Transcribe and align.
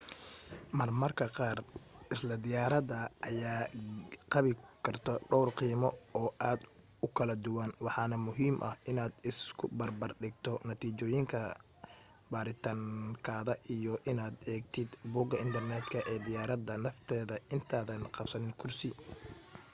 marmar 0.79 1.11
qaar 1.19 1.57
isla 2.15 2.35
diyaaradda 2.45 2.97
ayaa 3.29 3.59
qabi 4.33 4.51
karto 4.85 5.13
dhawr 5.29 5.49
qiimo 5.59 5.89
oo 6.21 6.29
aad 6.49 6.61
u 7.05 7.07
kala 7.17 7.35
duwan 7.45 7.71
waxaana 7.85 8.17
muhiim 8.27 8.55
ah 8.69 8.75
inaad 8.91 9.13
isubarbar 9.29 10.11
dhigto 10.21 10.51
natiijooyinka 10.67 11.39
baaritaankaada 12.31 13.53
iyo 13.75 13.93
inaad 14.11 14.35
eegtid 14.53 14.89
bogga 15.13 15.37
internetka 15.45 15.97
ee 16.11 16.19
diyaaradda 16.25 16.73
nafteeda 16.85 17.35
intaadan 17.55 18.03
qabsanin 18.15 18.53
kursi 18.59 18.89